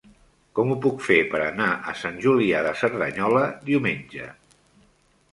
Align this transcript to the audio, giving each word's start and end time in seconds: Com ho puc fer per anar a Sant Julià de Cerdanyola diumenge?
Com 0.59 0.69
ho 0.69 0.75
puc 0.85 1.01
fer 1.07 1.17
per 1.33 1.41
anar 1.47 1.67
a 1.91 1.93
Sant 2.03 2.17
Julià 2.23 2.61
de 2.67 2.71
Cerdanyola 2.79 3.43
diumenge? 3.69 4.31